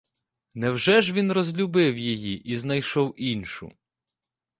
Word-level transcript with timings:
Невже 0.55 1.01
ж 1.01 1.13
він 1.13 1.31
розлюбив 1.31 1.97
її 1.97 2.39
і 2.49 2.57
знайшов 2.57 3.13
іншу? 3.17 3.71